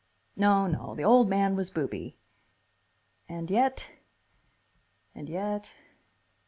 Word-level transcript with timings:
No, 0.35 0.65
no, 0.65 0.95
the 0.95 1.03
old 1.03 1.29
man 1.29 1.55
was 1.55 1.69
booby. 1.69 2.17
And 3.29 3.51
yet.... 3.51 3.91
And 5.13 5.29
yet.... 5.29 5.73